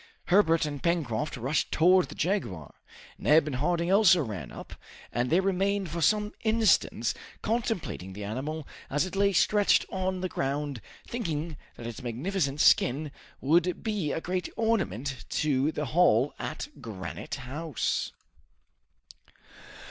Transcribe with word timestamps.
Herbert 0.29 0.65
and 0.65 0.81
Pencroft 0.81 1.37
rushed 1.37 1.71
towards 1.71 2.07
the 2.07 2.15
jaguar. 2.15 2.73
Neb 3.19 3.45
and 3.45 3.57
Harding 3.57 3.91
also 3.91 4.23
ran 4.23 4.51
up, 4.51 4.73
and 5.11 5.29
they 5.29 5.39
remained 5.39 5.91
for 5.91 6.01
some 6.01 6.33
instants 6.43 7.13
contemplating 7.43 8.13
the 8.13 8.23
animal 8.23 8.67
as 8.89 9.05
it 9.05 9.15
lay 9.15 9.31
stretched 9.31 9.85
on 9.91 10.21
the 10.21 10.27
ground, 10.27 10.81
thinking 11.07 11.55
that 11.75 11.85
its 11.85 12.01
magnificent 12.01 12.59
skin 12.59 13.11
would 13.41 13.83
be 13.83 14.11
a 14.11 14.19
great 14.19 14.49
ornament 14.57 15.25
to 15.29 15.71
the 15.71 15.85
hall 15.85 16.33
at 16.39 16.67
Granite 16.81 17.35
House. 17.35 18.11